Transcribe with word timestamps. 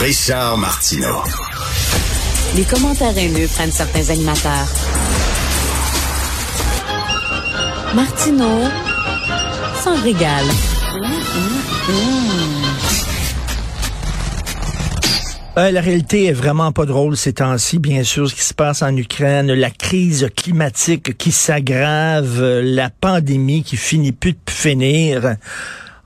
Richard 0.00 0.56
Martineau. 0.58 1.24
Les 2.56 2.64
commentaires 2.64 3.18
haineux 3.18 3.48
prennent 3.48 3.72
certains 3.72 4.10
animateurs. 4.10 4.68
Martineau 7.96 8.68
s'en 9.82 10.00
régale. 10.00 10.46
Euh, 15.58 15.70
la 15.72 15.80
réalité 15.80 16.26
est 16.26 16.32
vraiment 16.32 16.70
pas 16.70 16.86
drôle 16.86 17.16
ces 17.16 17.32
temps-ci, 17.32 17.80
bien 17.80 18.04
sûr, 18.04 18.30
ce 18.30 18.34
qui 18.36 18.42
se 18.42 18.54
passe 18.54 18.82
en 18.82 18.96
Ukraine, 18.96 19.52
la 19.52 19.70
crise 19.70 20.28
climatique 20.36 21.18
qui 21.18 21.32
s'aggrave, 21.32 22.40
euh, 22.40 22.62
la 22.62 22.90
pandémie 22.90 23.64
qui 23.64 23.76
finit 23.76 24.12
plus 24.12 24.34
de 24.34 24.38
finir. 24.48 25.34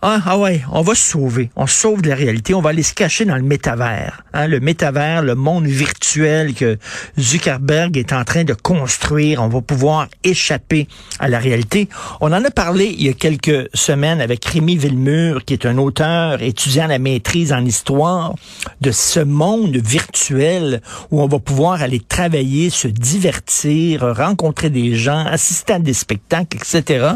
Ah, 0.04 0.20
ah 0.26 0.36
ouais, 0.36 0.62
on 0.72 0.82
va 0.82 0.96
se 0.96 1.10
sauver. 1.10 1.50
On 1.54 1.68
sauve 1.68 2.02
de 2.02 2.08
la 2.08 2.16
réalité. 2.16 2.54
On 2.54 2.60
va 2.60 2.70
aller 2.70 2.82
se 2.82 2.92
cacher 2.92 3.24
dans 3.24 3.36
le 3.36 3.42
métavers. 3.42 4.24
Hein, 4.32 4.48
le 4.48 4.58
métavers, 4.58 5.22
le 5.22 5.36
monde 5.36 5.66
virtuel 5.66 6.54
que 6.54 6.76
Zuckerberg 7.20 7.96
est 7.96 8.12
en 8.12 8.24
train 8.24 8.42
de 8.42 8.52
construire. 8.52 9.40
On 9.40 9.46
va 9.46 9.60
pouvoir 9.60 10.08
échapper 10.24 10.88
à 11.20 11.28
la 11.28 11.38
réalité. 11.38 11.88
On 12.20 12.32
en 12.32 12.44
a 12.44 12.50
parlé 12.50 12.86
il 12.86 13.04
y 13.04 13.10
a 13.10 13.12
quelques 13.12 13.68
semaines 13.74 14.20
avec 14.20 14.44
Rémi 14.44 14.76
Villemur, 14.76 15.44
qui 15.44 15.52
est 15.52 15.66
un 15.66 15.78
auteur 15.78 16.42
étudiant 16.42 16.88
la 16.88 16.98
maîtrise 16.98 17.52
en 17.52 17.64
histoire 17.64 18.34
de 18.80 18.90
ce 18.90 19.20
monde 19.20 19.76
virtuel 19.76 20.80
où 21.12 21.22
on 21.22 21.28
va 21.28 21.38
pouvoir 21.38 21.80
aller 21.80 22.00
travailler, 22.00 22.70
se 22.70 22.88
divertir, 22.88 24.00
rencontrer 24.16 24.68
des 24.68 24.96
gens, 24.96 25.24
assister 25.26 25.74
à 25.74 25.78
des 25.78 25.94
spectacles, 25.94 26.56
etc. 26.56 27.10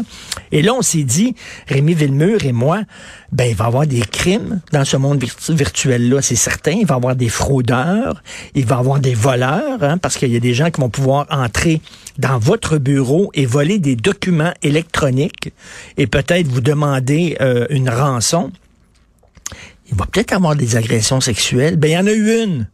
Et 0.53 0.61
là, 0.61 0.73
on 0.73 0.81
s'est 0.81 1.03
dit, 1.03 1.35
Rémi 1.67 1.93
Villemur 1.93 2.45
et 2.45 2.53
moi, 2.53 2.76
ben, 3.31 3.45
il 3.45 3.55
va 3.55 3.65
y 3.65 3.67
avoir 3.67 3.87
des 3.87 4.01
crimes 4.01 4.61
dans 4.71 4.85
ce 4.85 4.97
monde 4.97 5.23
virtuel-là, 5.49 6.21
c'est 6.21 6.35
certain. 6.35 6.71
Il 6.71 6.85
va 6.85 6.95
y 6.95 6.97
avoir 6.97 7.15
des 7.15 7.29
fraudeurs, 7.29 8.21
il 8.55 8.65
va 8.65 8.75
y 8.75 8.79
avoir 8.79 8.99
des 8.99 9.13
voleurs, 9.13 9.81
hein, 9.81 9.97
parce 9.97 10.17
qu'il 10.17 10.31
y 10.31 10.35
a 10.35 10.39
des 10.39 10.53
gens 10.53 10.69
qui 10.71 10.81
vont 10.81 10.89
pouvoir 10.89 11.25
entrer 11.29 11.81
dans 12.17 12.39
votre 12.39 12.77
bureau 12.77 13.31
et 13.33 13.45
voler 13.45 13.79
des 13.79 13.95
documents 13.95 14.53
électroniques 14.63 15.53
et 15.97 16.07
peut-être 16.07 16.47
vous 16.47 16.61
demander 16.61 17.37
euh, 17.41 17.67
une 17.69 17.89
rançon. 17.89 18.51
Il 19.89 19.95
va 19.95 20.05
peut-être 20.05 20.33
avoir 20.33 20.55
des 20.55 20.75
agressions 20.75 21.21
sexuelles. 21.21 21.77
Ben, 21.77 21.89
il 21.89 21.93
y 21.93 21.97
en 21.97 22.07
a 22.07 22.11
eu 22.11 22.43
une 22.43 22.67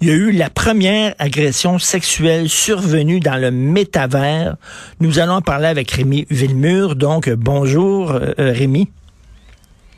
il 0.00 0.06
y 0.06 0.10
a 0.12 0.14
eu 0.14 0.30
la 0.30 0.48
première 0.48 1.12
agression 1.18 1.80
sexuelle 1.80 2.48
survenue 2.48 3.18
dans 3.18 3.34
le 3.34 3.50
métavers. 3.50 4.56
Nous 5.00 5.18
allons 5.18 5.40
parler 5.40 5.66
avec 5.66 5.90
Rémi 5.90 6.24
Villemur. 6.30 6.94
Donc, 6.94 7.28
bonjour 7.28 8.12
euh, 8.12 8.32
Rémi. 8.38 8.88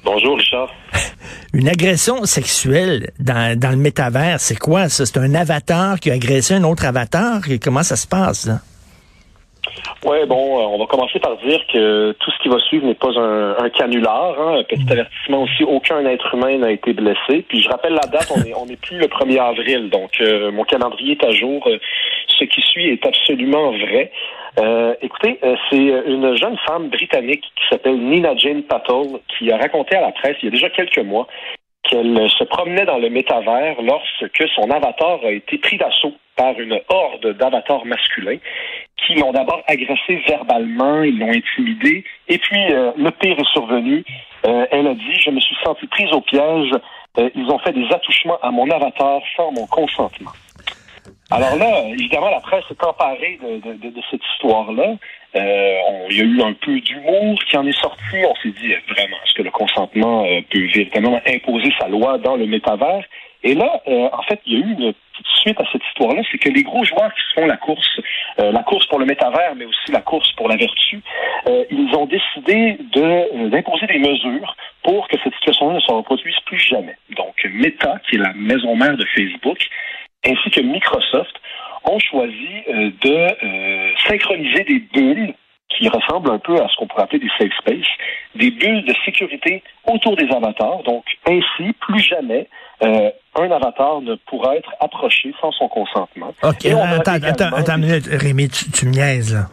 Bonjour, 0.05 0.37
Richard. 0.37 0.70
Une 1.53 1.69
agression 1.69 2.25
sexuelle 2.25 3.11
dans, 3.19 3.59
dans 3.59 3.70
le 3.70 3.77
métavers, 3.77 4.41
c'est 4.41 4.59
quoi 4.59 4.89
ça? 4.89 5.05
C'est 5.05 5.19
un 5.19 5.34
avatar 5.34 6.01
qui 6.01 6.11
a 6.11 6.15
agressé 6.15 6.55
un 6.55 6.65
autre 6.65 6.87
avatar? 6.87 7.41
Comment 7.62 7.83
ça 7.83 7.97
se 7.97 8.06
passe, 8.06 8.47
là? 8.47 8.61
Oui, 10.05 10.17
bon, 10.27 10.59
euh, 10.59 10.62
on 10.62 10.78
va 10.78 10.87
commencer 10.87 11.19
par 11.19 11.37
dire 11.39 11.61
que 11.73 12.12
tout 12.12 12.31
ce 12.31 12.43
qui 12.43 12.48
va 12.48 12.59
suivre 12.59 12.87
n'est 12.87 12.95
pas 12.95 13.12
un, 13.19 13.69
canular. 13.71 14.34
Hein. 14.41 14.61
Un 14.61 14.65
petit 14.65 14.84
mm. 14.84 14.93
avertissement 14.93 15.43
aussi, 15.43 15.65
aucun 15.65 16.05
être 16.06 16.34
humain 16.34 16.59
n'a 16.59 16.71
été 16.71 16.93
blessé. 16.93 17.45
Puis 17.48 17.61
je 17.61 17.69
rappelle 17.69 17.93
la 17.93 18.09
date, 18.09 18.33
on 18.34 18.43
est, 18.43 18.55
on 18.55 18.67
est 18.67 18.81
plus 18.81 18.98
le 18.98 19.06
1er 19.06 19.41
avril, 19.41 19.91
donc 19.91 20.12
euh, 20.21 20.51
mon 20.51 20.65
calendrier 20.65 21.19
est 21.21 21.25
à 21.25 21.33
jour. 21.33 21.69
Euh, 22.41 22.44
ce 22.44 22.44
qui 22.44 22.60
suit 22.62 22.88
est 22.88 23.06
absolument 23.06 23.72
vrai. 23.72 24.10
écoutez, 25.02 25.38
c'est 25.69 25.77
une 25.77 26.36
jeune 26.36 26.56
femme 26.66 26.88
britannique 26.88 27.42
qui 27.42 27.64
s'appelle 27.69 27.98
Nina 27.98 28.34
Jane 28.36 28.62
Patel 28.62 29.20
qui 29.28 29.50
a 29.52 29.56
raconté 29.56 29.97
à 29.97 30.00
la 30.00 30.12
presse 30.12 30.36
il 30.42 30.47
y 30.47 30.48
a 30.48 30.50
déjà 30.50 30.70
quelques 30.70 30.98
mois 30.98 31.27
qu'elle 31.82 32.28
se 32.30 32.44
promenait 32.44 32.84
dans 32.84 32.98
le 32.98 33.08
métavers 33.08 33.80
lorsque 33.82 34.48
son 34.55 34.70
avatar 34.70 35.20
a 35.24 35.30
été 35.30 35.58
pris 35.58 35.77
d'assaut 35.77 36.14
par 36.36 36.58
une 36.58 36.80
horde 36.88 37.36
d'avatars 37.36 37.84
masculins 37.84 38.38
qui 39.06 39.14
l'ont 39.14 39.32
d'abord 39.32 39.62
agressé 39.66 40.22
verbalement, 40.27 41.03
ils 41.03 41.19
l'ont 41.19 41.31
intimidé, 41.31 42.04
et 42.28 42.38
puis 42.38 42.72
euh, 42.72 42.92
le 42.97 43.10
pire 43.10 43.38
est 43.38 43.53
survenu. 43.53 44.04
Euh, 44.47 44.66
elle 44.70 44.86
a 44.86 44.94
dit, 44.94 45.15
je 45.25 45.31
me 45.31 45.41
suis 45.41 45.56
sentie 45.65 45.86
prise 45.86 46.12
au 46.12 46.20
piège, 46.20 46.72
euh, 47.19 47.31
ils 47.34 47.50
ont 47.50 47.59
fait 47.59 47.72
des 47.72 47.86
attouchements 47.92 48.38
à 48.42 48.50
mon 48.50 48.69
avatar 48.70 49.20
sans 49.36 49.53
mon 49.53 49.66
consentement. 49.66 50.31
Alors 51.30 51.56
là, 51.56 51.84
évidemment, 51.88 52.30
la 52.30 52.41
presse 52.41 52.64
est 52.70 52.84
emparée 52.84 53.38
de, 53.42 53.60
de, 53.60 53.91
de, 53.91 54.00
cette 54.10 54.22
histoire-là. 54.34 54.96
il 55.34 56.16
y 56.16 56.20
a 56.20 56.24
eu 56.24 56.42
un 56.42 56.54
peu 56.54 56.80
d'humour 56.80 57.38
qui 57.48 57.56
en 57.56 57.66
est 57.66 57.80
sorti. 57.80 58.16
On 58.16 58.34
s'est 58.42 58.54
dit, 58.60 58.74
vraiment, 58.88 59.16
est-ce 59.24 59.34
que 59.34 59.42
le 59.42 59.50
consentement 59.50 60.24
peut 60.50 60.66
véritablement 60.74 61.20
imposer 61.26 61.72
sa 61.78 61.88
loi 61.88 62.18
dans 62.18 62.36
le 62.36 62.46
métavers? 62.46 63.04
Et 63.42 63.54
là, 63.54 63.80
en 63.86 64.22
fait, 64.22 64.41
il 64.44 64.58
y 64.58 64.62
a 64.62 64.66
eu 64.66 64.72
une 64.72 64.94
suite 65.41 65.60
à 65.60 65.64
cette 65.72 65.82
histoire-là, 65.88 66.22
c'est 66.30 66.38
que 66.38 66.48
les 66.48 66.62
gros 66.62 66.84
joueurs 66.84 67.12
qui 67.14 67.20
font 67.34 67.47
la 67.47 67.56
course, 67.56 68.00
euh, 68.41 68.52
la 68.52 68.62
course 68.62 68.86
pour 68.86 68.98
le 68.98 69.06
métavers, 69.06 69.54
mais 69.56 69.64
aussi 69.64 69.92
la 69.92 70.00
course 70.00 70.30
pour 70.32 70.48
la 70.48 70.56
vertu, 70.56 71.00
euh, 71.48 71.64
ils 71.70 71.94
ont 71.94 72.06
décidé 72.06 72.78
de 72.92 73.02
euh, 73.02 73.48
d'imposer 73.48 73.86
des 73.86 73.98
mesures 73.98 74.56
pour 74.82 75.08
que 75.08 75.16
cette 75.22 75.34
situation-là 75.34 75.74
ne 75.74 75.80
se 75.80 75.92
reproduise 75.92 76.38
plus 76.47 76.58
jamais. 76.58 76.97
Donc, 77.16 77.34
Meta, 77.44 77.98
qui 78.08 78.16
est 78.16 78.18
la 78.18 78.32
maison 78.34 78.74
mère 78.76 78.97
de 78.97 79.04
Facebook, 79.14 79.58
ainsi 80.25 80.50
que 80.50 80.60
Microsoft, 80.60 81.34
ont 81.84 81.98
choisi 81.98 82.62
de 82.69 83.97
synchroniser 84.06 84.64
des 84.64 84.81
bulles 84.92 85.34
qui 85.70 85.88
ressemblent 85.88 86.31
un 86.31 86.38
peu 86.38 86.56
à 86.56 86.69
ce 86.69 86.76
qu'on 86.76 86.86
pourrait 86.86 87.04
appeler 87.04 87.20
des 87.20 87.31
safe 87.38 87.53
space, 87.60 87.86
des 88.34 88.50
bulles 88.50 88.84
de 88.84 88.94
sécurité 89.04 89.62
autour 89.86 90.16
des 90.16 90.28
avatars. 90.30 90.82
Donc, 90.82 91.04
ainsi, 91.26 91.72
plus 91.80 92.00
jamais, 92.00 92.48
euh, 92.82 93.10
un 93.36 93.50
avatar 93.50 94.00
ne 94.00 94.16
pourra 94.26 94.56
être 94.56 94.70
approché 94.80 95.32
sans 95.41 95.53
son 95.53 95.69
consentement. 95.69 96.34
OK, 96.42 96.66
attends, 96.66 97.12
attends, 97.12 97.56
attends 97.56 97.76
une 97.76 97.86
minute. 97.86 98.06
Rémi, 98.10 98.48
tu, 98.48 98.70
tu 98.70 98.86
me 98.86 98.92
niaises, 98.92 99.34
là. 99.34 99.47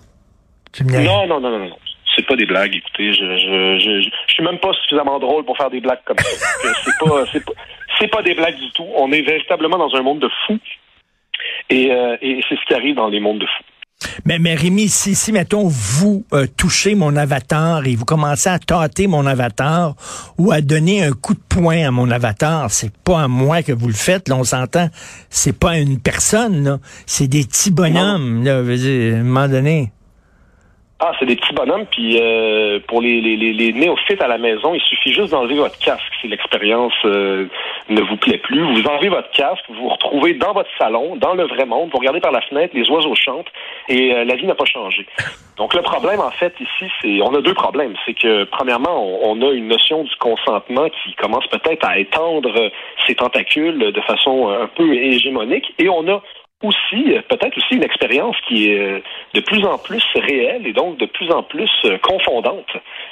Tu 0.74 0.84
me 0.84 0.90
niaises. 0.90 1.06
Non, 1.06 1.28
non, 1.28 1.40
non, 1.40 1.52
non, 1.52 1.70
non. 1.70 1.78
C'est 2.16 2.26
pas 2.26 2.36
des 2.36 2.48
blagues, 2.48 2.76
écoutez. 2.76 3.14
Je, 3.14 3.20
je, 3.20 3.80
je, 3.80 4.10
je, 4.28 4.34
suis 4.34 4.44
même 4.44 4.58
pas 4.58 4.74
suffisamment 4.82 5.20
drôle 5.20 5.46
pour 5.46 5.56
faire 5.56 5.70
des 5.70 5.82
blagues 5.82 6.04
comme 6.04 6.18
ça. 6.18 6.48
c'est 6.84 7.06
pas, 7.08 7.26
c'est 7.32 7.46
pas, 7.46 7.54
c'est 8.00 8.10
pas 8.10 8.22
des 8.22 8.34
blagues 8.34 8.58
du 8.58 8.72
tout. 8.72 8.86
On 8.96 9.12
est 9.12 9.22
véritablement 9.22 9.78
dans 9.78 9.96
un 9.96 10.02
monde 10.02 10.20
de 10.20 10.30
fous. 10.46 10.60
Et, 11.70 11.92
euh, 11.92 12.18
et 12.22 12.42
c'est 12.48 12.56
ce 12.56 12.66
qui 12.66 12.74
arrive 12.74 12.96
dans 12.96 13.10
les 13.10 13.20
mondes 13.20 13.40
de 13.40 13.46
fous. 13.46 13.64
Mais, 14.26 14.38
mais 14.38 14.54
Rémi, 14.54 14.90
si, 14.90 15.16
si, 15.16 15.32
mettons, 15.32 15.68
vous 15.68 16.24
euh, 16.34 16.46
touchez 16.56 16.94
mon 16.94 17.16
avatar 17.16 17.86
et 17.88 17.96
vous 17.96 18.06
commencez 18.06 18.50
à 18.50 18.60
tâter 18.60 19.08
mon 19.08 19.26
avatar 19.26 19.96
ou 20.38 20.52
à 20.52 20.62
donner 20.62 21.04
un 21.04 21.14
coup 21.14 21.34
de 21.34 21.40
poing 21.50 21.88
à 21.88 21.92
mon 21.92 22.12
avatar, 22.12 22.70
c'est 22.70 22.96
pas 22.96 23.24
à 23.24 23.28
moi 23.28 23.64
que 23.64 23.72
vous 23.72 23.88
le 23.88 23.94
faites, 23.94 24.30
là, 24.30 24.36
on 24.36 24.44
s'entend. 24.44 24.90
C'est 25.30 25.58
pas 25.58 25.78
une 25.78 26.00
personne, 26.00 26.64
là. 26.64 26.78
C'est 27.08 27.28
des 27.28 27.44
petits 27.44 27.72
bonhommes, 27.72 28.44
là, 28.44 28.58
à 28.58 28.60
un 28.60 29.24
moment 29.24 29.48
donné. 29.48 29.92
Ah, 31.00 31.12
c'est 31.20 31.28
des 31.28 31.36
petits 31.36 31.54
bonhommes, 31.54 31.86
puis 31.86 32.20
euh, 32.20 32.80
pour 32.88 33.02
les, 33.02 33.74
néophytes 33.74 34.20
à 34.20 34.28
la 34.28 34.40
maison, 34.40 34.74
il 34.74 34.82
suffit 34.82 35.14
juste 35.14 35.30
d'enlever 35.30 35.54
votre 35.54 35.78
casque 35.78 36.12
si 36.20 36.28
l'expérience 36.28 36.94
euh, 37.06 37.46
ne 37.88 38.02
vous 38.02 38.18
plaît 38.18 38.40
plus. 38.40 38.62
Vous 38.62 38.88
enlevez 38.88 39.10
votre 39.10 39.30
casque, 39.30 39.64
vous 39.70 39.76
vous 39.76 39.90
retrouvez 39.90 40.34
dans 40.34 40.54
votre 40.54 40.70
salon, 40.80 41.16
dans 41.16 41.36
le 41.36 41.44
vrai 41.44 41.68
monde, 41.68 41.92
vous 41.92 42.00
regardez 42.00 42.20
par 42.20 42.32
la 42.32 42.42
fenêtre, 42.42 42.74
les 42.76 42.90
oiseaux 42.90 43.14
chantent, 43.14 43.52
et 43.88 44.12
euh, 44.12 44.24
la 44.24 44.36
vie 44.36 44.48
n'a 44.48 44.56
pas 44.56 44.66
changé. 44.66 45.06
Donc 45.58 45.76
le 45.76 45.84
problème, 45.84 46.20
en 46.20 46.32
fait, 46.32 46.56
ici, 46.60 46.92
c'est 47.00 47.22
on 47.22 47.36
a 47.36 47.42
deux 47.42 47.54
problèmes. 47.54 47.94
C'est 48.04 48.16
que, 48.16 48.46
premièrement, 48.46 48.98
on, 48.98 49.38
on, 49.38 49.48
a 49.48 49.52
une 49.52 49.68
notion 49.68 50.04
du 50.04 50.16
consentement 50.16 50.90
qui 50.90 51.14
commence 51.14 51.46
peut-être 51.48 51.86
à 51.86 52.00
étendre 52.00 52.72
ses 53.06 53.14
tentacules 53.14 53.92
de 53.92 54.02
façon 54.02 54.50
un 54.50 54.68
peu 54.68 54.96
hégémonique, 54.96 55.76
et 55.78 55.90
on 55.90 56.08
a 56.08 56.24
aussi, 56.64 57.14
euh, 57.14 57.22
peut-être 57.30 57.56
aussi 57.56 57.76
une 57.76 57.84
expérience 57.84 58.36
qui 58.48 58.70
est 58.70 58.80
euh, 58.80 59.00
de 59.36 59.42
plus 59.42 59.64
en 59.64 59.78
plus 59.78 60.02
réelle 60.16 60.66
et 60.66 60.74
donc 60.74 60.98
de 60.98 61.06
plus 61.06 61.30
en 61.32 61.44
plus 61.44 61.70
euh, 61.86 62.00
confondante 62.02 62.66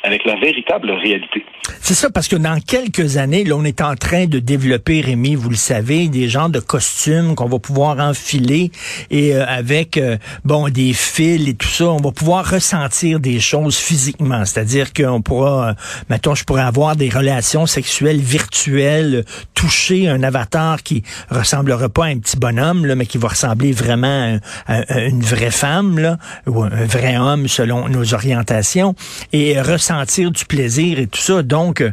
avec 0.03 0.25
la 0.25 0.35
véritable 0.35 0.89
réalité. 0.89 1.45
C'est 1.79 1.93
ça, 1.93 2.09
parce 2.09 2.27
que 2.27 2.35
dans 2.35 2.59
quelques 2.59 3.17
années, 3.17 3.43
là, 3.43 3.55
on 3.55 3.63
est 3.63 3.81
en 3.81 3.93
train 3.95 4.25
de 4.25 4.39
développer, 4.39 5.01
Rémi, 5.01 5.35
vous 5.35 5.51
le 5.51 5.55
savez, 5.55 6.07
des 6.07 6.27
genres 6.27 6.49
de 6.49 6.59
costumes 6.59 7.35
qu'on 7.35 7.45
va 7.45 7.59
pouvoir 7.59 7.99
enfiler 7.99 8.71
et 9.11 9.35
avec, 9.35 9.99
bon, 10.43 10.69
des 10.69 10.93
fils 10.93 11.47
et 11.47 11.55
tout 11.55 11.67
ça, 11.67 11.85
on 11.85 11.97
va 11.97 12.11
pouvoir 12.11 12.49
ressentir 12.49 13.19
des 13.19 13.39
choses 13.39 13.77
physiquement. 13.77 14.45
C'est-à-dire 14.45 14.93
qu'on 14.93 15.21
pourra, 15.21 15.75
mettons, 16.09 16.33
je 16.33 16.43
pourrais 16.43 16.63
avoir 16.63 16.95
des 16.95 17.09
relations 17.09 17.65
sexuelles 17.65 18.19
virtuelles, 18.19 19.23
toucher 19.53 20.07
un 20.07 20.23
avatar 20.23 20.81
qui 20.83 21.03
ressemblera 21.29 21.89
pas 21.89 22.05
à 22.05 22.07
un 22.09 22.19
petit 22.19 22.37
bonhomme, 22.37 22.85
là, 22.85 22.95
mais 22.95 23.05
qui 23.05 23.17
va 23.17 23.27
ressembler 23.35 23.71
vraiment 23.71 24.39
à, 24.67 25.01
une 25.01 25.21
vraie 25.21 25.51
femme, 25.51 25.99
là, 25.99 26.17
ou 26.47 26.63
un 26.63 26.85
vrai 26.85 27.17
homme 27.17 27.47
selon 27.47 27.89
nos 27.89 28.13
orientations, 28.13 28.95
et 29.33 29.61
ressentir 29.61 30.31
du 30.31 30.45
plaisir 30.45 30.99
et 30.99 31.07
tout 31.07 31.21
ça. 31.21 31.43
Donc, 31.43 31.83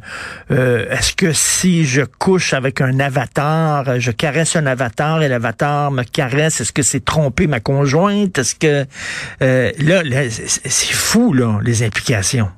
euh, 0.50 0.90
est-ce 0.90 1.12
que 1.12 1.32
si 1.32 1.84
je 1.84 2.02
couche 2.02 2.54
avec 2.54 2.80
un 2.80 3.00
avatar, 3.00 4.00
je 4.00 4.10
caresse 4.10 4.56
un 4.56 4.66
avatar 4.66 5.22
et 5.22 5.28
l'avatar 5.28 5.90
me 5.90 6.02
caresse, 6.04 6.60
est-ce 6.60 6.72
que 6.72 6.82
c'est 6.82 7.04
tromper 7.04 7.46
ma 7.46 7.60
conjointe? 7.60 8.38
Est-ce 8.38 8.54
que 8.54 8.86
euh, 9.42 9.72
là, 9.78 10.02
c'est 10.30 10.94
fou, 10.94 11.32
là, 11.32 11.58
les 11.62 11.82
implications. 11.82 12.48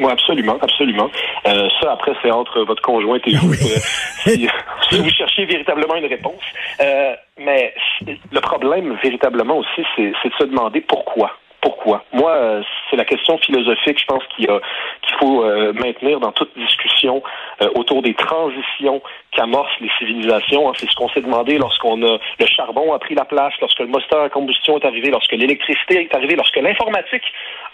Oui, 0.00 0.10
absolument, 0.10 0.58
absolument. 0.60 1.10
Euh, 1.46 1.68
ça, 1.80 1.92
après, 1.92 2.12
c'est 2.22 2.30
entre 2.30 2.62
votre 2.62 2.82
conjointe 2.82 3.22
et 3.26 3.36
vous. 3.36 3.54
Euh, 4.26 4.30
si 4.88 4.98
vous 5.02 5.10
cherchiez 5.10 5.44
véritablement 5.44 5.96
une 5.96 6.06
réponse. 6.06 6.40
Euh, 6.80 7.14
mais 7.38 7.74
le 8.32 8.40
problème, 8.40 8.96
véritablement 9.02 9.58
aussi, 9.58 9.82
c'est 9.96 10.10
de 10.10 10.34
se 10.38 10.44
demander 10.44 10.80
pourquoi 10.80 11.32
pourquoi? 11.64 12.04
Moi, 12.12 12.30
euh, 12.30 12.62
c'est 12.90 12.96
la 12.96 13.06
question 13.06 13.38
philosophique, 13.38 13.98
je 13.98 14.04
pense, 14.04 14.22
qu'il 14.36 14.46
faut 15.18 15.44
euh, 15.44 15.72
maintenir 15.72 16.20
dans 16.20 16.30
toute 16.30 16.50
discussion 16.58 17.22
euh, 17.62 17.68
autour 17.74 18.02
des 18.02 18.14
transitions 18.14 19.02
qu'amorcent 19.32 19.80
les 19.80 19.90
civilisations. 19.98 20.68
Hein. 20.68 20.72
C'est 20.76 20.88
ce 20.88 20.94
qu'on 20.96 21.08
s'est 21.08 21.20
demandé 21.20 21.58
lorsqu'on 21.58 22.02
a 22.02 22.18
le 22.38 22.46
charbon 22.46 22.92
a 22.92 22.98
pris 22.98 23.14
la 23.14 23.24
place, 23.24 23.52
lorsque 23.60 23.80
le 23.80 23.86
moteur 23.86 24.22
à 24.22 24.28
combustion 24.28 24.78
est 24.78 24.84
arrivé, 24.84 25.10
lorsque 25.10 25.32
l'électricité 25.32 26.02
est 26.02 26.14
arrivée, 26.14 26.36
lorsque 26.36 26.56
l'informatique 26.56 27.24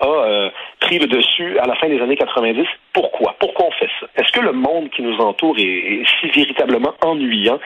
a 0.00 0.50
pris 0.80 0.98
le 0.98 1.06
dessus 1.06 1.58
à 1.58 1.66
la 1.66 1.74
fin 1.76 1.88
des 1.88 2.00
années 2.00 2.16
90. 2.16 2.66
Pourquoi? 2.92 3.36
Pourquoi 3.38 3.66
on 3.66 3.70
fait 3.72 3.90
ça? 4.00 4.06
Est-ce 4.16 4.32
que 4.32 4.40
le 4.40 4.52
monde 4.52 4.90
qui 4.90 5.02
nous 5.02 5.16
entoure 5.18 5.56
est 5.58 6.02
si 6.20 6.28
véritablement 6.30 6.92
ennuyant? 7.02 7.58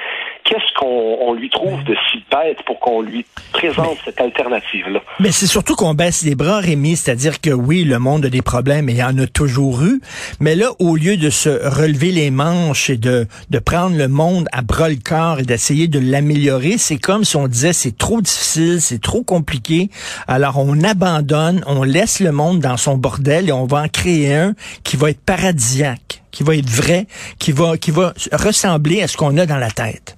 Qu'est-ce 0.44 0.74
qu'on 0.78 1.32
lui 1.32 1.48
trouve 1.48 1.82
de 1.84 1.96
si 2.10 2.22
bête 2.30 2.62
pour 2.66 2.78
qu'on 2.80 3.00
lui 3.00 3.24
présente 3.52 3.96
cette 4.04 4.20
alternative-là? 4.20 5.00
Mais 5.20 5.30
c'est 5.30 5.46
surtout 5.46 5.74
qu'on 5.74 5.94
baisse 5.94 6.24
les 6.24 6.34
bras, 6.34 6.58
Rémi, 6.58 6.96
c'est-à-dire 6.96 7.40
que 7.40 7.50
oui, 7.50 7.84
le 7.84 7.98
monde 7.98 8.26
a 8.26 8.28
des 8.28 8.42
problèmes 8.42 8.88
et 8.88 8.92
il 8.92 8.98
y 8.98 9.02
en 9.02 9.18
a 9.18 9.26
toujours 9.26 9.82
eu, 9.82 10.00
mais 10.40 10.54
là, 10.54 10.66
au 10.78 10.96
lieu 10.96 11.16
de 11.16 11.30
se 11.30 11.48
relever 11.48 12.03
les 12.10 12.30
manches 12.30 12.90
et 12.90 12.96
de, 12.96 13.26
de 13.50 13.58
prendre 13.58 13.96
le 13.96 14.08
monde 14.08 14.46
à 14.52 14.62
bras 14.62 14.88
le 14.88 14.96
corps 14.96 15.40
et 15.40 15.42
d'essayer 15.42 15.88
de 15.88 15.98
l'améliorer, 15.98 16.78
c'est 16.78 16.98
comme 16.98 17.24
si 17.24 17.36
on 17.36 17.48
disait 17.48 17.72
c'est 17.72 17.96
trop 17.96 18.20
difficile, 18.20 18.80
c'est 18.80 19.00
trop 19.00 19.22
compliqué, 19.22 19.88
alors 20.28 20.58
on 20.58 20.82
abandonne, 20.82 21.62
on 21.66 21.82
laisse 21.82 22.20
le 22.20 22.32
monde 22.32 22.60
dans 22.60 22.76
son 22.76 22.96
bordel 22.96 23.48
et 23.48 23.52
on 23.52 23.66
va 23.66 23.82
en 23.82 23.88
créer 23.88 24.34
un 24.34 24.54
qui 24.84 24.96
va 24.96 25.10
être 25.10 25.24
paradisiaque, 25.24 26.22
qui 26.30 26.42
va 26.42 26.56
être 26.56 26.68
vrai, 26.68 27.06
qui 27.38 27.52
va, 27.52 27.76
qui 27.76 27.90
va 27.90 28.12
ressembler 28.32 29.02
à 29.02 29.08
ce 29.08 29.16
qu'on 29.16 29.36
a 29.38 29.46
dans 29.46 29.58
la 29.58 29.70
tête. 29.70 30.16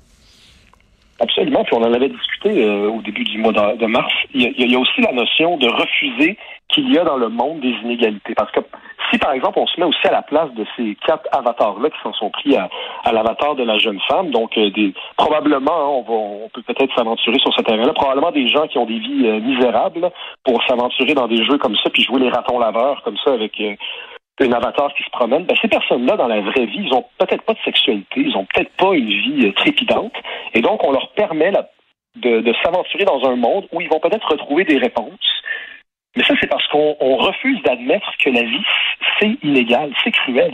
Absolument. 1.19 1.65
Puis 1.65 1.75
on 1.75 1.83
en 1.83 1.93
avait 1.93 2.09
discuté 2.09 2.63
euh, 2.63 2.91
au 2.91 3.01
début 3.01 3.25
du 3.25 3.39
mois 3.39 3.53
de, 3.53 3.87
mars. 3.87 4.13
Il 4.35 4.43
y, 4.43 4.75
a, 4.75 4.79
aussi 4.79 5.01
la 5.01 5.13
notion 5.13 5.57
de 5.57 5.67
refuser 5.67 6.37
qu'il 6.69 6.93
y 6.93 6.99
a 6.99 7.05
dans 7.05 7.17
le 7.17 7.29
monde 7.29 7.61
des 7.61 7.75
inégalités. 7.85 8.35
Parce 8.35 8.53
que 8.53 8.61
si, 9.11 9.19
par 9.19 9.33
exemple, 9.33 9.59
on 9.59 9.67
se 9.67 9.79
met 9.79 9.87
aussi 9.87 10.07
à 10.07 10.13
la 10.13 10.23
place 10.23 10.53
de 10.55 10.65
ces 10.77 10.97
quatre 11.07 11.27
avatars-là 11.33 11.91
qui 11.91 11.99
s'en 12.03 12.13
sont 12.13 12.31
pris 12.31 12.57
à, 12.57 12.69
l'avatar 13.13 13.55
de 13.55 13.63
la 13.63 13.79
jeune 13.79 14.01
femme, 14.09 14.31
donc 14.31 14.57
euh, 14.59 14.71
probablement, 15.17 16.01
hein, 16.01 16.05
on, 16.09 16.49
peut 16.53 16.63
peut-être 16.63 16.95
s'aventurer 16.97 17.39
sur 17.39 17.53
ce 17.55 17.63
terrain-là, 17.63 17.93
probablement 17.93 18.33
des 18.33 18.49
gens 18.49 18.67
qui 18.67 18.79
ont 18.79 18.87
des 18.87 18.99
vies 18.99 19.27
euh, 19.27 19.41
misérables 19.41 20.11
pour 20.45 20.63
s'aventurer 20.65 21.15
dans 21.15 21.29
des 21.29 21.45
jeux 21.45 21.59
comme 21.59 21.77
ça, 21.77 21.91
puis 21.91 22.03
jouer 22.03 22.21
les 22.21 22.31
ratons 22.31 22.59
laveurs 22.59 23.03
comme 23.03 23.17
ça 23.25 23.33
avec 23.33 23.61
un 24.45 24.53
avatar 24.53 24.93
qui 24.95 25.03
se 25.03 25.11
promène, 25.11 25.45
ben, 25.45 25.57
ces 25.61 25.69
personnes-là, 25.69 26.17
dans 26.17 26.29
la 26.29 26.41
vraie 26.41 26.67
vie, 26.67 26.85
ils 26.85 26.93
ont 26.93 27.05
peut-être 27.19 27.43
pas 27.43 27.55
de 27.55 27.59
sexualité, 27.65 28.21
ils 28.21 28.37
ont 28.37 28.45
peut-être 28.45 28.71
pas 28.77 28.93
une 28.95 29.09
vie 29.09 29.47
euh, 29.47 29.53
trépidante, 29.53 30.13
et 30.55 30.61
donc 30.61 30.87
on 30.87 30.93
leur 30.93 31.11
permet 31.13 31.53
de, 32.17 32.55
s'aventurer 32.63 33.05
dans 33.05 33.25
un 33.25 33.37
monde 33.37 33.67
où 33.73 33.81
ils 33.81 33.89
vont 33.89 34.01
peut-être 34.01 34.29
retrouver 34.31 34.65
des 34.65 34.79
réponses. 34.79 35.43
Mais 36.17 36.25
ça, 36.25 36.35
c'est 36.41 36.47
parce 36.47 36.67
qu'on 36.69 37.17
refuse 37.17 37.63
d'admettre 37.63 38.11
que 38.19 38.31
la 38.31 38.43
vie, 38.43 38.65
c'est 39.21 39.37
illégal, 39.43 39.93
c'est 40.03 40.11
cruel. 40.11 40.53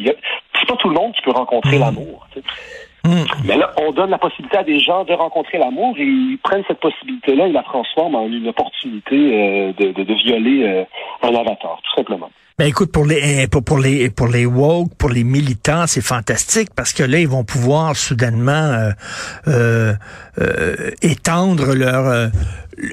C'est 0.58 0.66
pas 0.66 0.76
tout 0.76 0.88
le 0.88 0.94
monde 0.94 1.12
qui 1.14 1.22
peut 1.22 1.30
rencontrer 1.30 1.78
mmh. 1.78 1.80
l'amour. 1.80 2.26
Mmh. 3.04 3.24
Mais 3.44 3.56
là, 3.56 3.72
on 3.78 3.90
donne 3.92 4.10
la 4.10 4.18
possibilité 4.18 4.58
à 4.58 4.62
des 4.62 4.78
gens 4.78 5.04
de 5.04 5.12
rencontrer 5.12 5.58
l'amour 5.58 5.94
et 5.98 6.04
ils 6.04 6.38
prennent 6.42 6.62
cette 6.68 6.80
possibilité-là 6.80 7.48
et 7.48 7.52
la 7.52 7.62
transforment 7.62 8.14
en 8.14 8.26
une 8.26 8.48
opportunité 8.48 9.16
euh, 9.16 9.72
de, 9.72 10.14
violer 10.14 10.64
euh, 10.64 10.84
un 11.22 11.34
avatar, 11.34 11.80
tout 11.82 11.94
simplement. 11.96 12.30
Ben 12.58 12.66
écoute, 12.66 12.92
pour 12.92 13.06
les 13.06 13.42
eh, 13.42 13.48
pour, 13.48 13.64
pour 13.64 13.78
les 13.78 14.10
pour 14.10 14.28
les 14.28 14.44
woke, 14.44 14.94
pour 14.98 15.08
les 15.08 15.24
militants, 15.24 15.86
c'est 15.86 16.02
fantastique 16.02 16.68
parce 16.76 16.92
que 16.92 17.02
là, 17.02 17.18
ils 17.18 17.26
vont 17.26 17.44
pouvoir 17.44 17.96
soudainement 17.96 18.90
euh, 19.48 19.94
étendre 21.00 21.74
leur 21.74 22.30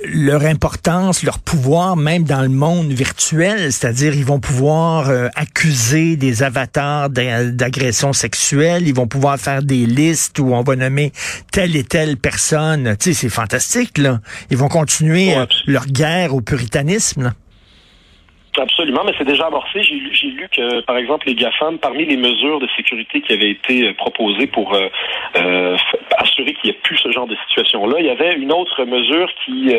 leur 0.06 0.46
importance, 0.46 1.24
leur 1.24 1.40
pouvoir, 1.40 1.98
même 1.98 2.24
dans 2.24 2.42
le 2.42 2.50
monde 2.50 2.92
virtuel, 2.92 3.72
c'est-à-dire 3.72 4.14
ils 4.16 4.26
vont 4.26 4.40
pouvoir 4.40 5.10
accuser 5.36 6.16
des 6.16 6.42
avatars 6.42 7.10
d'agression 7.10 8.14
sexuelle, 8.14 8.88
ils 8.88 8.96
vont 8.96 9.08
pouvoir 9.08 9.38
faire 9.38 9.62
des 9.62 9.86
listes 10.00 10.40
où 10.40 10.54
on 10.54 10.64
va 10.64 10.76
nommer 10.76 11.12
telle 11.52 11.76
et 11.76 11.84
telle 11.84 12.18
personne. 12.18 12.96
Tu 13.00 13.14
sais, 13.14 13.14
c'est 13.14 13.30
fantastique 13.30 13.98
là. 13.98 14.20
Ils 14.50 14.58
vont 14.58 14.70
continuer 14.70 15.34
leur 15.68 15.86
guerre 15.86 16.34
au 16.34 16.42
puritanisme. 16.42 17.24
Là. 17.24 17.32
Absolument, 18.58 19.04
mais 19.06 19.14
c'est 19.18 19.26
déjà 19.26 19.48
amorcé. 19.48 19.84
J'ai 19.84 20.28
lu 20.28 20.50
que, 20.52 20.82
par 20.82 20.98
exemple, 20.98 21.28
les 21.28 21.36
GAFAM, 21.36 21.78
parmi 21.78 22.06
les 22.06 22.18
mesures 22.18 22.60
de 22.60 22.68
sécurité 22.76 23.22
qui 23.22 23.34
avaient 23.34 23.52
été 23.52 23.88
euh, 23.88 23.94
proposées 23.94 24.48
pour 24.48 24.74
euh, 24.74 24.88
euh, 25.38 25.78
assurer 26.18 26.54
qu'il 26.54 26.72
n'y 26.72 26.76
ait 26.76 26.80
plus 26.82 26.98
ce 26.98 27.12
genre 27.12 27.28
de 27.28 27.36
situation-là, 27.48 27.98
il 28.00 28.06
y 28.06 28.10
avait 28.10 28.36
une 28.36 28.52
autre 28.52 28.84
mesure 28.86 29.30
qui 29.46 29.74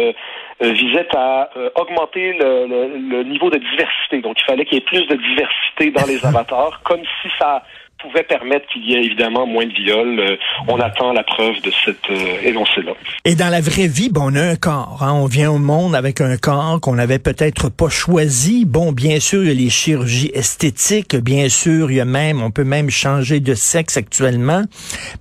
visait 0.60 1.08
à 1.16 1.50
augmenter 1.74 2.34
le, 2.38 3.22
niveau 3.24 3.50
de 3.50 3.58
diversité. 3.58 4.20
Donc, 4.20 4.38
il 4.40 4.44
fallait 4.44 4.64
qu'il 4.64 4.74
y 4.74 4.78
ait 4.78 4.84
plus 4.84 5.06
de 5.06 5.16
diversité 5.16 5.90
dans 5.90 6.06
les 6.06 6.24
avatars, 6.26 6.80
comme 6.82 7.02
si 7.22 7.28
ça 7.38 7.62
pouvait 8.02 8.22
permettre 8.22 8.66
qu'il 8.68 8.84
y 8.88 8.94
ait 8.94 9.04
évidemment 9.04 9.46
moins 9.46 9.66
de 9.66 9.72
viols. 9.72 10.18
Euh, 10.18 10.36
on 10.68 10.80
attend 10.80 11.12
la 11.12 11.22
preuve 11.22 11.60
de 11.62 11.70
cet 11.84 11.98
euh, 12.10 12.48
énoncé-là. 12.48 12.92
Et 13.24 13.34
dans 13.34 13.48
la 13.48 13.60
vraie 13.60 13.86
vie, 13.86 14.08
bon, 14.10 14.32
on 14.32 14.34
a 14.34 14.42
un 14.42 14.56
corps. 14.56 14.98
Hein? 15.02 15.12
On 15.12 15.26
vient 15.26 15.50
au 15.50 15.58
monde 15.58 15.94
avec 15.94 16.20
un 16.20 16.36
corps 16.36 16.80
qu'on 16.80 16.94
n'avait 16.94 17.18
peut-être 17.18 17.68
pas 17.68 17.88
choisi. 17.88 18.64
Bon, 18.64 18.92
bien 18.92 19.20
sûr, 19.20 19.42
il 19.42 19.48
y 19.48 19.50
a 19.50 19.54
les 19.54 19.70
chirurgies 19.70 20.30
esthétiques. 20.34 21.16
Bien 21.16 21.48
sûr, 21.48 21.90
il 21.90 21.96
y 21.96 22.00
a 22.00 22.04
même, 22.04 22.42
on 22.42 22.50
peut 22.50 22.64
même 22.64 22.90
changer 22.90 23.40
de 23.40 23.54
sexe 23.54 23.96
actuellement. 23.96 24.62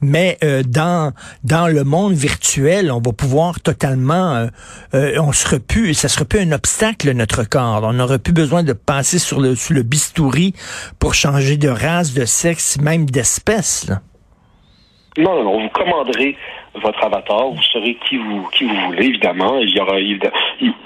Mais 0.02 0.38
euh, 0.44 0.64
dans 0.66 1.14
dans 1.44 1.68
le 1.68 1.84
monde 1.84 2.14
virtuel, 2.14 2.92
on 2.92 3.02
va 3.02 3.12
pouvoir 3.12 3.60
totalement, 3.60 4.48
on 4.94 5.32
serait 5.32 5.60
plus, 5.60 5.94
ça 5.94 6.08
serait 6.08 6.26
plus 6.26 6.40
un 6.40 6.52
obstacle 6.52 7.12
notre 7.12 7.44
corps. 7.44 7.84
On 7.84 7.94
n'aurait 7.94 8.20
plus 8.20 8.34
besoin 8.34 8.64
de 8.64 8.74
passer 8.74 9.20
sur 9.20 9.40
le 9.40 9.56
sur 9.56 9.74
le 9.74 9.84
bistouri 9.84 10.54
pour 11.00 11.14
changer 11.14 11.58
de 11.58 11.70
race, 11.70 12.14
de 12.14 12.26
sexe 12.26 12.69
même 12.78 13.06
d'espèce. 13.06 13.90
Non, 15.18 15.44
non, 15.44 15.60
vous 15.60 15.70
commanderez 15.70 16.38
votre 16.76 17.04
avatar, 17.04 17.50
vous 17.50 17.64
saurez 17.64 17.98
qui 18.08 18.18
vous 18.18 18.48
qui 18.54 18.64
vous 18.64 18.76
voulez, 18.86 19.08
évidemment. 19.08 19.58
Il 19.60 19.70
y 19.70 19.80
aura 19.80 19.96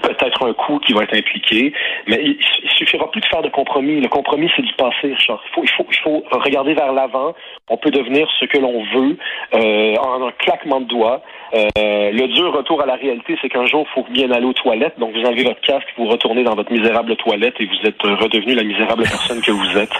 peut-être 0.01 0.45
un 0.45 0.53
coût 0.53 0.79
qui 0.79 0.93
va 0.93 1.03
être 1.03 1.15
impliqué, 1.15 1.73
mais 2.07 2.19
il, 2.23 2.37
suffira 2.77 3.09
plus 3.11 3.21
de 3.21 3.25
faire 3.25 3.41
de 3.41 3.49
compromis. 3.49 4.01
Le 4.01 4.07
compromis, 4.07 4.49
c'est 4.55 4.61
du 4.61 4.73
passé, 4.73 5.13
Richard. 5.13 5.41
Il 5.45 5.53
faut, 5.53 5.63
il 5.63 5.69
faut, 5.69 5.85
il 5.89 5.97
faut 5.97 6.23
regarder 6.31 6.73
vers 6.73 6.93
l'avant. 6.93 7.35
On 7.69 7.77
peut 7.77 7.91
devenir 7.91 8.27
ce 8.41 8.45
que 8.45 8.57
l'on 8.57 8.83
veut 8.93 9.17
euh, 9.53 9.95
en 9.95 10.27
un 10.27 10.31
claquement 10.37 10.81
de 10.81 10.87
doigts. 10.87 11.21
Euh, 11.53 12.11
le 12.11 12.27
dur 12.27 12.51
retour 12.51 12.81
à 12.81 12.85
la 12.85 12.95
réalité, 12.95 13.37
c'est 13.41 13.47
qu'un 13.47 13.65
jour, 13.67 13.85
il 13.87 13.93
faut 13.93 14.05
bien 14.11 14.29
aller 14.31 14.45
aux 14.45 14.53
toilettes. 14.53 14.99
Donc, 14.99 15.13
vous 15.13 15.21
enlevez 15.21 15.43
votre 15.43 15.61
casque, 15.61 15.87
vous 15.97 16.07
retournez 16.07 16.43
dans 16.43 16.55
votre 16.55 16.71
misérable 16.73 17.15
toilette 17.15 17.53
et 17.59 17.65
vous 17.65 17.87
êtes 17.87 18.01
redevenu 18.01 18.55
la 18.55 18.63
misérable 18.63 19.03
personne 19.03 19.39
que 19.41 19.51
vous 19.51 19.77
êtes. 19.77 19.91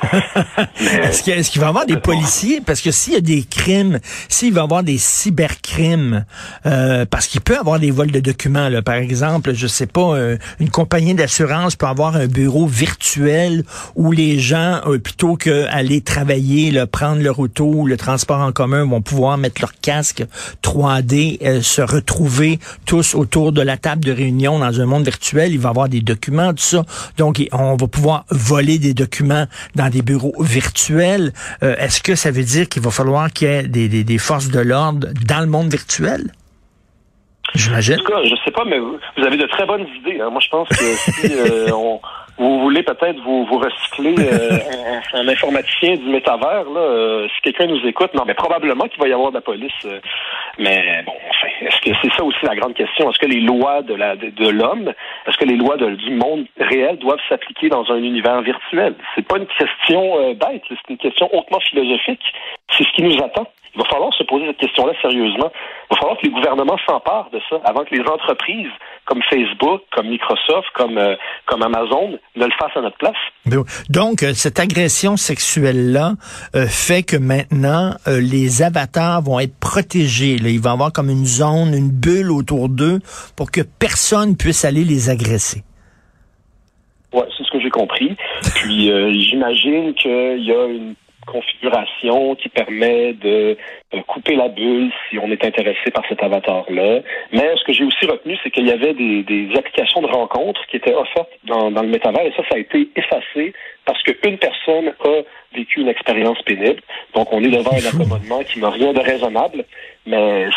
Est-ce 1.08 1.52
qu'il 1.52 1.62
va 1.62 1.68
y 1.68 1.70
avoir 1.70 1.86
des 1.86 1.98
policiers? 1.98 2.60
Parce 2.66 2.82
que 2.82 2.92
s'il 2.92 3.14
y 3.14 3.18
a 3.18 3.22
des 3.22 3.44
crimes, 3.50 4.00
s'il 4.28 4.54
va 4.54 4.62
y 4.62 4.64
avoir 4.64 4.84
des 4.84 4.98
cybercrimes, 4.98 6.26
euh, 6.66 7.06
parce 7.10 7.28
qu'il 7.28 7.40
peut 7.42 7.54
y 7.54 7.58
avoir 7.58 7.80
des 7.80 7.92
vols 7.92 8.12
de 8.12 8.20
documents, 8.20 8.68
là, 8.68 8.82
par 8.82 8.96
exemple, 8.96 9.54
je 9.54 9.68
sais 9.68 9.88
pas, 9.88 10.16
euh, 10.16 10.38
une 10.60 10.70
compagnie 10.70 11.14
d'assurance 11.14 11.76
peut 11.76 11.86
avoir 11.86 12.16
un 12.16 12.28
bureau 12.28 12.66
virtuel 12.66 13.64
où 13.96 14.12
les 14.12 14.40
gens, 14.40 14.82
euh, 14.88 14.98
plutôt 14.98 15.36
qu'aller 15.36 16.02
travailler, 16.02 16.72
là, 16.72 16.88
prendre 16.88 17.22
leur 17.22 17.40
le 17.60 17.96
transport 17.98 18.40
en 18.40 18.52
commun, 18.52 18.86
vont 18.86 19.02
pouvoir 19.02 19.38
mettre 19.38 19.62
leur 19.62 19.74
casque 19.74 20.26
3D 20.64 21.40
euh, 21.46 21.62
se 21.62 21.82
retrouver 21.82 22.60
tous 22.86 23.16
autour 23.16 23.52
de 23.52 23.62
la 23.62 23.78
table 23.78 24.04
de 24.04 24.12
réunion 24.12 24.60
dans 24.60 24.80
un 24.80 24.86
monde 24.86 25.04
virtuel. 25.04 25.52
Il 25.52 25.60
va 25.60 25.70
y 25.70 25.72
avoir 25.72 25.90
des 25.90 26.02
documents, 26.02 26.52
tout 26.54 26.64
ça. 26.64 26.84
Donc, 27.18 27.42
on 27.52 27.76
va 27.76 27.88
pouvoir 27.88 28.26
voler 28.30 28.80
des 28.80 28.94
documents 28.94 29.46
dans 29.76 29.90
des 29.90 30.02
bureaux 30.02 30.36
virtuels. 30.40 31.34
Euh, 31.64 31.76
est-ce 31.78 32.02
que 32.02 32.16
ça 32.16 32.32
veut 32.32 32.44
dire 32.44 32.68
qu'il 32.70 32.82
va 32.82 32.92
falloir 32.92 33.32
qu'il 33.32 33.48
y 33.48 33.52
ait 33.52 33.64
des, 34.04 34.18
forces 34.18 34.50
de 34.50 34.60
l'ordre 34.60 35.08
dans 35.28 35.40
le 35.40 35.48
monde 35.48 35.70
virtuel? 35.70 36.32
J'imagine. 37.56 37.96
En 37.96 37.98
tout 37.98 38.12
cas, 38.12 38.24
je 38.24 38.36
sais 38.44 38.52
pas, 38.52 38.66
mais 38.66 38.80
vous, 38.80 38.98
avez 39.18 39.38
de 39.38 39.46
très 39.46 39.66
bonnes 39.66 39.86
idées. 40.00 40.20
Hein. 40.22 40.30
Moi, 40.32 40.42
je 40.42 40.50
pense 40.50 40.68
que 40.70 40.76
si 40.76 41.34
euh, 41.34 41.72
on, 41.74 42.00
vous 42.38 42.60
voulez 42.60 42.84
peut-être 42.84 43.20
vous, 43.22 43.46
vous 43.46 43.60
recycler 43.60 44.16
euh, 44.20 45.00
un, 45.14 45.28
informaticien 45.28 45.96
du 45.96 46.06
métavers, 46.06 46.70
là, 46.70 46.80
euh, 46.80 47.28
si 47.36 47.42
quelqu'un 47.42 47.68
nous 47.68 47.86
écoute, 47.86 48.14
non, 48.14 48.24
mais 48.26 48.34
probablement 48.34 48.86
qu'il 48.88 49.00
va 49.00 49.08
y 49.08 49.14
avoir 49.14 49.30
de 49.32 49.36
la 49.36 49.42
police 49.42 49.88
Mais 50.58 51.04
bon, 51.06 51.14
enfin, 51.30 51.48
est-ce 51.62 51.80
que 51.82 51.96
c'est 52.02 52.14
ça 52.16 52.24
aussi 52.24 52.44
la 52.44 52.56
grande 52.56 52.74
question? 52.74 53.10
Est-ce 53.10 53.20
que 53.20 53.28
les 53.28 53.42
lois 53.42 53.82
de 53.82 53.94
la 53.94 54.16
de, 54.16 54.50
l'homme, 54.50 54.94
est-ce 55.28 55.38
que 55.38 55.46
les 55.46 55.56
lois 55.56 55.78
du 55.78 56.12
monde 56.12 56.46
réel 56.60 56.98
doivent 56.98 57.22
s'appliquer 57.30 57.70
dans 57.70 57.90
un 57.92 57.98
univers 57.98 58.42
virtuel? 58.42 58.96
C'est 59.16 59.28
pas 59.28 59.38
une 59.38 59.48
question 59.48 60.20
euh, 60.20 60.34
bête, 60.34 60.64
c'est 60.68 60.90
une 60.90 60.98
question 60.98 61.30
hautement 61.36 61.60
philosophique. 61.60 62.24
C'est 62.72 62.84
ce 62.84 62.92
qui 62.96 63.04
nous 63.04 63.18
attend. 63.24 63.48
Il 63.76 63.82
va 63.82 63.90
falloir 63.90 64.14
se 64.14 64.24
poser 64.24 64.46
cette 64.48 64.58
question-là 64.58 64.94
sérieusement. 65.02 65.52
Il 65.90 65.96
va 65.96 65.98
falloir 65.98 66.18
que 66.18 66.26
les 66.28 66.32
gouvernements 66.32 66.78
s'emparent 66.88 67.30
de 67.32 67.42
ça 67.50 67.60
avant 67.66 67.84
que 67.84 67.96
les 67.96 68.08
entreprises 68.08 68.72
comme 69.06 69.22
Facebook, 69.24 69.82
comme 69.92 70.10
Microsoft, 70.10 70.70
comme, 70.74 70.98
euh, 70.98 71.16
comme 71.46 71.64
Amazon 71.64 72.20
ne 72.36 72.46
le 72.46 72.52
fassent 72.58 72.76
à 72.76 72.82
notre 72.82 72.98
place. 72.98 73.16
Donc, 73.90 74.24
euh, 74.24 74.34
cette 74.34 74.60
agression 74.60 75.18
sexuelle-là 75.18 76.14
euh, 76.56 76.66
fait 76.68 77.04
que 77.04 77.18
maintenant, 77.18 77.96
les 78.08 78.64
avatars 78.64 79.22
vont 79.22 79.40
être 79.40 79.58
protégés. 79.60 80.38
Là. 80.38 80.50
Il 80.50 80.60
va 80.60 80.72
y 80.72 80.74
avoir 80.74 80.92
comme 80.92 81.10
une 81.10 81.26
zone, 81.26 81.74
une 81.74 81.92
bulle 81.92 82.32
autour 82.32 82.70
d'eux 82.70 83.00
pour 83.36 83.52
que 83.52 83.62
personne 83.62 84.36
puisse 84.36 84.66
aller 84.66 84.84
les 84.84 85.10
agresser. 85.10 85.64
Oui, 87.14 87.24
c'est 87.38 87.44
ce 87.44 87.52
que 87.52 87.60
j'ai 87.62 87.70
compris. 87.70 88.16
Puis 88.56 88.90
j'imagine 89.30 89.94
qu'il 89.94 90.44
y 90.44 90.52
a 90.52 90.66
une 90.66 90.96
configuration 91.26 92.36
qui 92.36 92.50
permet 92.50 93.14
de, 93.14 93.58
couper 94.08 94.36
la 94.36 94.50
bulle 94.50 94.92
si 95.10 95.18
on 95.20 95.32
est 95.32 95.44
intéressé 95.44 95.92
par 95.94 96.04
cet 96.08 96.22
avatar-là. 96.24 97.02
Mais 97.32 97.56
ce 97.58 97.64
que 97.64 97.74
j'ai 97.74 97.84
aussi 97.84 98.06
retenu, 98.06 98.38
c'est 98.44 98.52
qu'il 98.52 98.68
y 98.68 98.72
avait 98.72 98.94
des, 98.94 99.50
applications 99.58 100.02
de 100.02 100.08
rencontres 100.08 100.62
qui 100.70 100.78
étaient 100.78 100.94
offertes 100.94 101.30
dans, 101.46 101.70
le 101.70 101.88
métavers 101.88 102.26
et 102.26 102.34
ça, 102.36 102.44
ça 102.50 102.56
a 102.56 102.60
été 102.60 102.90
effacé 102.96 103.54
parce 103.86 104.02
qu'une 104.04 104.38
personne 104.38 104.94
a 105.06 105.22
vécu 105.56 105.82
une 105.82 105.90
expérience 105.90 106.42
pénible. 106.44 106.82
Donc, 107.16 107.32
on 107.32 107.44
est 107.44 107.50
devant 107.50 107.72
un 107.72 107.86
accommodement 107.86 108.44
qui 108.44 108.60
n'a 108.60 108.70
rien 108.70 108.94
de 108.94 109.00
raisonnable, 109.00 109.66
mais... 110.06 110.48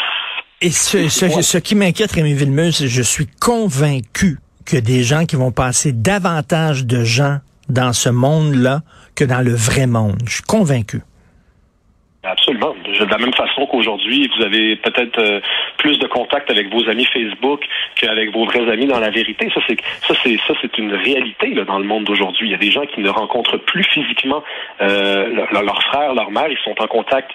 Et 0.63 0.71
ce, 0.71 1.09
ce, 1.09 1.59
qui 1.59 1.75
m'inquiète, 1.75 2.13
Rémi 2.13 2.33
Villemeux, 2.33 2.73
c'est 2.73 2.85
que 2.85 2.91
je 2.91 3.03
suis 3.03 3.27
convaincu 3.27 4.39
que 4.65 4.79
des 4.79 5.03
gens 5.03 5.27
qui 5.27 5.37
vont 5.37 5.53
passer 5.53 5.93
davantage 5.93 6.87
de 6.87 7.05
gens 7.05 7.39
dans 7.69 7.93
ce 7.93 8.09
monde-là 8.09 8.81
que 9.17 9.25
dans 9.25 9.45
le 9.45 9.55
vrai 9.55 9.87
monde. 9.87 10.19
Je 10.27 10.35
suis 10.35 10.43
convaincu. 10.43 11.01
Absolument. 12.27 12.75
De 12.85 13.05
la 13.05 13.19
même 13.19 13.33
façon 13.35 13.67
qu'aujourd'hui, 13.67 14.29
vous 14.37 14.45
avez 14.45 14.77
peut-être 14.77 15.19
euh, 15.19 15.41
plus 15.79 15.99
de 15.99 16.07
contact 16.09 16.51
avec 16.51 16.73
vos 16.73 16.89
amis 16.89 17.05
Facebook 17.05 17.65
qu'avec 17.95 18.33
vos 18.33 18.45
vrais 18.47 18.69
amis 18.71 18.87
dans 18.87 18.99
la 18.99 19.11
vérité. 19.11 19.49
Ça, 19.55 19.61
c'est 19.69 19.77
ça, 20.09 20.15
c'est 20.25 20.37
ça, 20.47 20.55
c'est 20.61 20.77
une 20.79 20.93
réalité 20.93 21.55
là, 21.55 21.65
dans 21.65 21.79
le 21.79 21.85
monde 21.85 22.05
d'aujourd'hui. 22.05 22.49
Il 22.49 22.51
y 22.51 22.55
a 22.55 22.59
des 22.59 22.73
gens 22.73 22.85
qui 22.87 23.01
ne 23.01 23.09
rencontrent 23.09 23.59
plus 23.59 23.85
physiquement 23.85 24.43
euh, 24.81 25.47
leurs 25.53 25.83
frères, 25.85 26.15
leur 26.15 26.31
mère. 26.33 26.49
Ils 26.49 26.59
sont 26.65 26.75
en 26.81 26.87
contact 26.89 27.31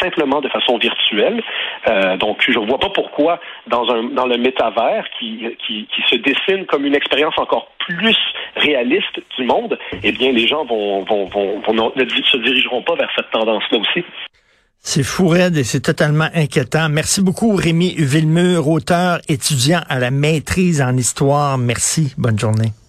simplement 0.00 0.40
de 0.40 0.48
façon 0.48 0.78
virtuelle. 0.78 1.42
Euh, 1.88 2.16
donc, 2.16 2.42
je 2.46 2.58
ne 2.58 2.66
vois 2.66 2.78
pas 2.78 2.90
pourquoi 2.90 3.40
dans, 3.66 3.88
un, 3.90 4.04
dans 4.04 4.26
le 4.26 4.36
métavers 4.36 5.04
qui, 5.18 5.46
qui, 5.66 5.86
qui 5.86 6.02
se 6.10 6.16
dessine 6.16 6.66
comme 6.66 6.84
une 6.84 6.94
expérience 6.94 7.34
encore 7.38 7.68
plus 7.78 8.16
réaliste 8.56 9.20
du 9.36 9.44
monde, 9.44 9.78
eh 10.02 10.12
bien, 10.12 10.32
les 10.32 10.46
gens 10.46 10.64
vont, 10.64 11.04
vont, 11.04 11.26
vont, 11.26 11.92
ne 11.96 12.04
se 12.04 12.36
dirigeront 12.38 12.82
pas 12.82 12.94
vers 12.94 13.10
cette 13.14 13.30
tendance-là 13.30 13.78
aussi. 13.78 14.04
C'est 14.86 15.02
fou 15.02 15.28
raide 15.28 15.56
et 15.56 15.64
c'est 15.64 15.80
totalement 15.80 16.28
inquiétant. 16.34 16.88
Merci 16.90 17.22
beaucoup, 17.22 17.56
Rémi 17.56 17.94
Villemur, 17.96 18.68
auteur, 18.68 19.18
étudiant 19.28 19.80
à 19.88 19.98
la 19.98 20.10
maîtrise 20.10 20.82
en 20.82 20.94
histoire. 20.96 21.56
Merci. 21.56 22.12
Bonne 22.18 22.38
journée. 22.38 22.83